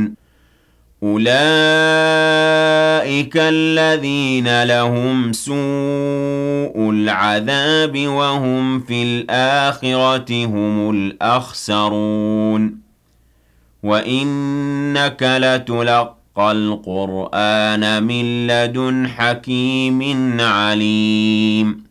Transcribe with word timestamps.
أولئك 1.03 1.31
الذين 3.37 4.63
لهم 4.63 5.33
سوء 5.33 6.89
العذاب 6.89 8.07
وهم 8.07 8.79
في 8.79 9.03
الآخرة 9.03 10.45
هم 10.45 10.89
الأخسرون 10.89 12.81
وإنك 13.83 15.23
لتلقى 15.23 16.51
القرآن 16.51 18.03
من 18.03 18.47
لدن 18.47 19.07
حكيم 19.07 20.41
عليم 20.41 21.90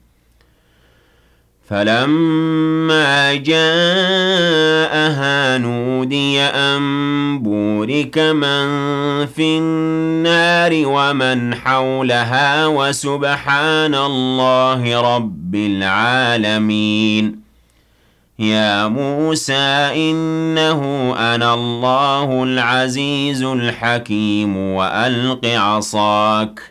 فلما 1.71 3.35
جاءها 3.35 4.77
نودي 5.57 6.41
أن 6.41 7.39
بورك 7.39 8.17
من 8.17 8.67
في 9.25 9.57
النار 9.57 10.71
ومن 10.85 11.55
حولها 11.55 12.67
وسبحان 12.67 13.95
الله 13.95 15.15
رب 15.15 15.55
العالمين. 15.55 17.41
يا 18.39 18.87
موسى 18.87 19.91
إنه 19.95 21.13
أنا 21.17 21.53
الله 21.53 22.43
العزيز 22.43 23.43
الحكيم 23.43 24.57
وألق 24.57 25.45
عصاك. 25.45 26.70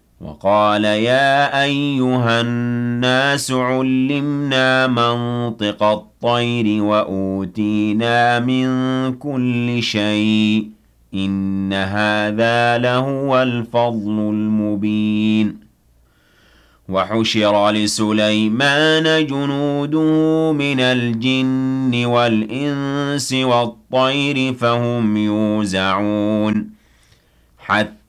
وقال 0.21 0.85
يا 0.85 1.63
أيها 1.63 2.41
الناس 2.41 3.51
علمنا 3.51 4.87
منطق 4.87 5.83
الطير 5.83 6.83
وأوتينا 6.83 8.39
من 8.39 8.67
كل 9.13 9.83
شيء 9.83 10.69
إن 11.13 11.73
هذا 11.73 12.77
لهو 12.77 13.41
الفضل 13.41 14.09
المبين. 14.09 15.57
وحشر 16.89 17.71
لسليمان 17.71 19.25
جنوده 19.25 20.51
من 20.51 20.79
الجن 20.79 22.05
والإنس 22.05 23.33
والطير 23.33 24.53
فهم 24.53 25.17
يوزعون 25.17 26.69
حتى 27.57 28.00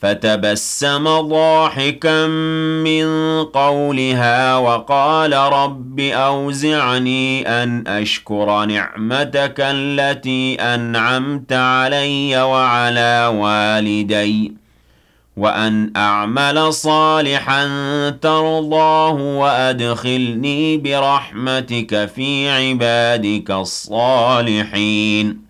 فتبسم 0.00 1.20
ضاحكا 1.20 2.26
من 2.86 3.06
قولها 3.44 4.56
وقال 4.56 5.32
رب 5.32 6.00
أوزعني 6.00 7.48
أن 7.48 7.86
أشكر 7.86 8.64
نعمتك 8.64 9.54
التي 9.58 10.54
أنعمت 10.54 11.52
علي 11.52 12.42
وعلى 12.42 13.32
والدي 13.34 14.52
وأن 15.36 15.92
أعمل 15.96 16.72
صالحا 16.72 17.64
ترضاه 18.10 19.12
وأدخلني 19.12 20.76
برحمتك 20.76 22.10
في 22.14 22.50
عبادك 22.50 23.50
الصالحين. 23.50 25.49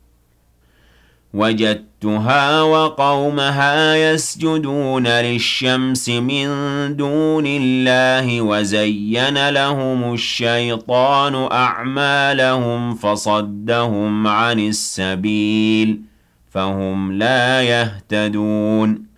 وجدتها 1.33 2.61
وقومها 2.61 3.95
يسجدون 3.95 5.07
للشمس 5.07 6.09
من 6.09 6.47
دون 6.95 7.43
الله 7.47 8.41
وزين 8.41 9.49
لهم 9.49 10.13
الشيطان 10.13 11.35
أعمالهم 11.51 12.95
فصدهم 12.95 14.27
عن 14.27 14.59
السبيل 14.59 16.01
فهم 16.49 17.11
لا 17.11 17.61
يهتدون 17.61 19.11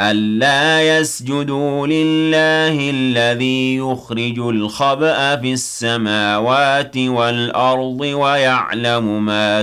ألا 0.00 0.98
يسجدوا 0.98 1.86
لله 1.86 2.90
الذي 2.90 3.76
يخرج 3.76 4.38
الخبأ 4.38 5.36
في 5.36 5.52
السماوات 5.52 6.96
والأرض 6.96 8.00
ويعلم 8.00 9.24
ما 9.24 9.62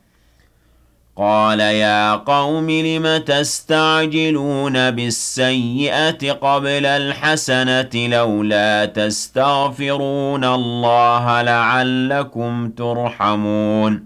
قال 1.21 1.59
يا 1.59 2.15
قوم 2.15 2.69
لم 2.69 3.17
تستعجلون 3.17 4.91
بالسيئة 4.91 6.31
قبل 6.31 6.85
الحسنة 6.85 8.07
لولا 8.07 8.85
تستغفرون 8.85 10.45
الله 10.45 11.41
لعلكم 11.41 12.69
ترحمون 12.69 14.05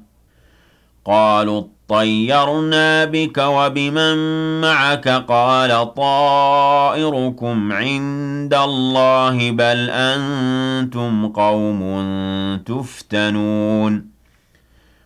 قالوا 1.05 1.63
طيرنا 1.87 3.05
بك 3.05 3.37
وبمن 3.37 4.17
معك 4.61 5.07
قال 5.07 5.93
طائركم 5.93 7.71
عند 7.71 8.53
الله 8.53 9.51
بل 9.51 9.89
أنتم 9.89 11.27
قوم 11.27 11.81
تفتنون 12.65 14.14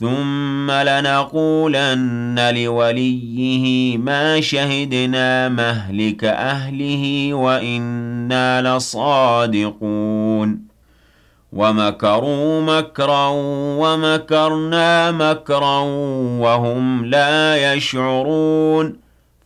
ثُمَّ 0.00 0.70
لَنَقُولَنَّ 0.70 2.54
لِوَلِيِّهِ 2.54 3.98
مَا 3.98 4.40
شَهِدْنَا 4.40 5.48
مَهْلِكَ 5.48 6.24
أَهْلِهِ 6.24 7.34
وَإِنَّا 7.34 8.76
لَصَادِقُونَ. 8.76 10.60
وَمَكَرُوا 11.52 12.60
مَكْرًا 12.60 13.28
وَمَكَرْنَا 13.78 15.10
مَكْرًا 15.10 15.80
وَهُمْ 16.40 17.04
لَا 17.04 17.72
يَشْعُرُونَ. 17.74 19.07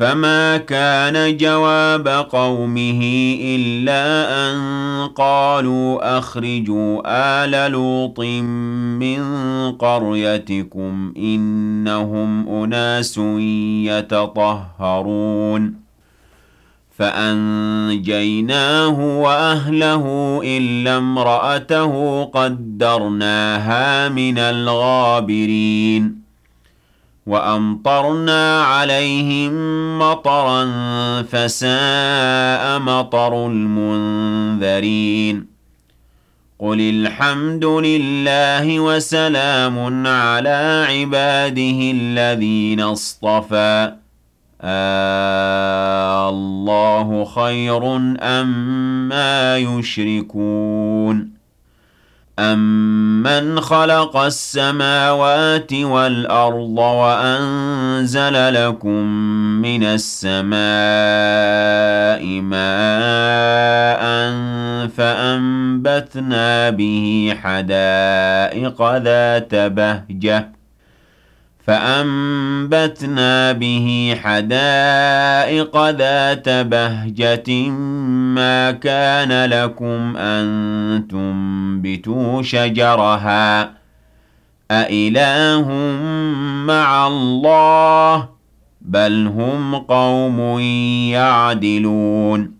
فما 0.00 0.56
كان 0.56 1.36
جواب 1.36 2.08
قومه 2.08 3.00
إلا 3.40 4.04
أن 4.50 4.58
قالوا 5.08 6.18
أخرجوا 6.18 7.02
آل 7.06 7.72
لوط 7.72 8.20
من 9.00 9.22
قريتكم 9.72 11.12
إنهم 11.16 12.48
أناس 12.48 13.18
يتطهرون 14.78 15.74
فأنجيناه 16.98 18.40
وأهله 19.20 20.40
إلا 20.44 20.96
امرأته 20.96 22.24
قدرناها 22.24 24.08
من 24.08 24.38
الغابرين 24.38 26.19
وأمطرنا 27.30 28.62
عليهم 28.62 29.52
مطرا 29.98 30.64
فساء 31.22 32.78
مطر 32.78 33.46
المنذرين. 33.46 35.36
قل 36.58 36.80
الحمد 36.80 37.64
لله 37.64 38.80
وسلام 38.80 40.06
على 40.06 40.86
عباده 40.88 41.78
الذين 42.00 42.80
اصطفى. 42.80 43.92
الله 46.30 47.24
خير 47.24 47.96
أم 48.20 48.48
ما 49.08 49.56
يشركون. 49.58 51.29
أَمَّنْ 52.40 53.60
خَلَقَ 53.60 54.16
السَّمَاوَاتِ 54.16 55.72
وَالْأَرْضَ 55.72 56.78
وَأَنزَلَ 56.78 58.54
لَكُم 58.54 59.04
مِّنَ 59.62 59.84
السَّمَاءِ 59.84 60.50
مَاءً 62.40 64.02
فَأَنبَتْنَا 64.88 66.70
بِهِ 66.70 67.34
حَدَائِقَ 67.42 68.96
ذَاتَ 68.96 69.54
بَهْجَةٍ 69.54 70.59
فأنبتنا 71.66 73.52
به 73.52 74.16
حدائق 74.22 75.90
ذات 75.90 76.48
بهجة 76.48 77.68
ما 78.34 78.70
كان 78.70 79.50
لكم 79.50 80.16
أن 80.16 81.06
تنبتوا 81.10 82.42
شجرها. 82.42 83.70
أإله 84.70 85.68
مع 86.66 87.06
الله؟ 87.06 88.28
بل 88.80 89.26
هم 89.26 89.76
قوم 89.76 90.58
يعدلون. 91.10 92.59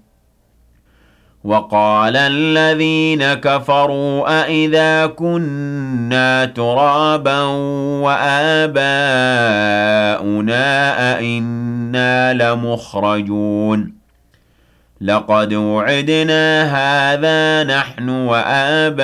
وَقَالَ 1.43 2.15
الَّذِينَ 2.15 3.33
كَفَرُوا 3.33 4.41
أَإِذَا 4.41 5.05
كُنَّا 5.05 6.45
تُرَابًا 6.45 7.41
وَآبَاؤُنَا 8.05 8.81
أَإِنَّا 11.17 12.33
لَمُخْرَجُونَ 12.33 14.01
لَقَدْ 15.01 15.53
وُعِدْنَا 15.53 16.63
هَٰذَا 16.63 17.63
نَحْنُ 17.63 18.09
وَآبَاؤُنَا 18.09 18.97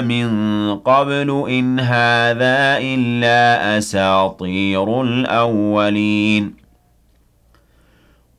مِن 0.00 0.28
قَبْلُ 0.76 1.44
إِنْ 1.48 1.80
هَٰذَا 1.80 2.78
إِلَّا 2.78 3.78
أَسَاطِيرُ 3.78 5.02
الْأَوَّلِينَ 5.02 6.63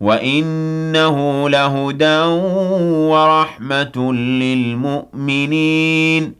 وَإِنَّهُ 0.00 1.48
لَهُدًى 1.48 2.18
وَرَحْمَةٌ 3.10 4.12
لِّلْمُؤْمِنِينَ. 4.12 6.34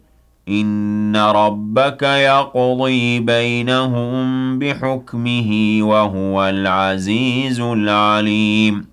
إِنَّ 0.49 1.17
رَبَّكَ 1.17 2.03
يَقْضِي 2.03 3.21
بَيْنَهُم 3.21 4.59
بِحُكْمِهِ 4.59 5.79
وَهُوَ 5.83 6.49
الْعَزِيزُ 6.49 7.61
الْعَلِيمُ. 7.61 8.87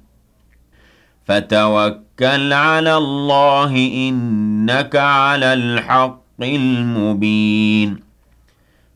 فَتَوَكَّلْ 1.26 2.54
عَلَى 2.54 2.98
اللَّهِ 2.98 3.92
إِنَّكَ 4.10 4.96
عَلَى 4.96 5.54
الْحَقِّ 5.54 6.20
الْمُبِينِ. 6.42 8.13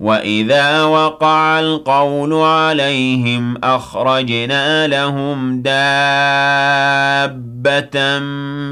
وإذا 0.00 0.82
وقع 0.82 1.60
القول 1.60 2.32
عليهم 2.34 3.64
أخرجنا 3.64 4.86
لهم 4.86 5.62
دابة 5.62 5.78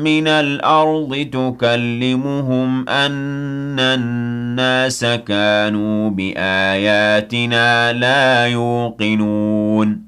من 0.02 0.28
الأرض 0.28 1.28
تكلمهم 1.32 2.88
أن 2.88 3.80
الناس 3.80 5.04
كانوا 5.04 6.10
بآياتنا 6.10 7.92
لا 7.92 8.46
يوقنون 8.46 10.07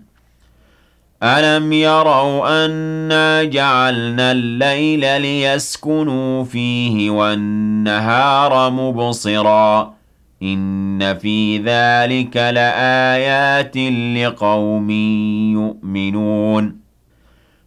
أَلَمْ 1.23 1.73
يَرَوْا 1.73 2.65
أَنَّا 2.65 3.43
جَعَلْنَا 3.43 4.31
اللَّيْلَ 4.31 5.21
لِيَسْكُنُوا 5.21 6.43
فِيهِ 6.43 7.09
وَالنَّهَارَ 7.09 8.71
مُبْصِرًا 8.71 9.93
إِنَّ 10.43 11.17
فِي 11.17 11.57
ذَلِكَ 11.57 12.37
لَآيَاتٍ 12.37 13.77
لِقَوْمٍ 14.17 14.89
يُؤْمِنُونَ 15.53 16.80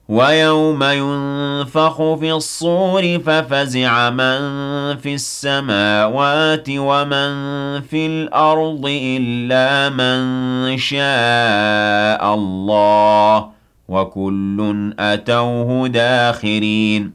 وَيَوْمَ 0.09 0.83
يُنفَخُ 0.83 2.15
فِي 2.15 2.33
الصُّورِ 2.33 3.19
فَفَزِعَ 3.27 4.11
مَن 4.11 4.39
فِي 4.97 5.15
السَّمَاوَاتِ 5.15 6.69
وَمَن 6.71 7.31
فِي 7.81 8.07
الْأَرْضِ 8.07 8.85
إِلَّا 8.87 9.89
مَن 9.89 10.77
شَاءَ 10.77 12.35
اللَّهُ 12.35 13.49
وَكُلٌّ 13.89 14.95
أَتَوْهُ 14.99 15.89
دَاخِرِينَ 15.89 17.13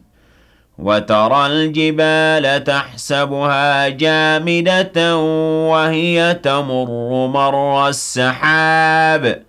وَتَرَى 0.80 1.48
الْجِبَالَ 1.48 2.64
تَحْسَبُهَا 2.64 3.90
جَامِدَةً 3.90 5.18
وَهِيَ 5.70 6.34
تَمُرُّ 6.34 7.28
مَرَّ 7.28 7.88
السَّحَابِ 7.88 9.49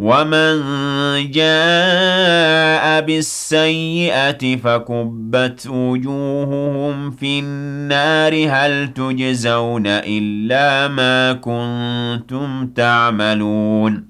ومن 0.00 0.60
جاء 1.30 3.00
بالسيئة 3.00 4.56
فكبت 4.56 5.66
وجوههم 5.66 7.10
في 7.10 7.38
النار 7.38 8.48
هل 8.48 8.92
تجزون 8.92 9.82
إلا 9.86 10.88
ما 10.88 11.32
كنتم 11.32 12.66
تعملون 12.66 14.09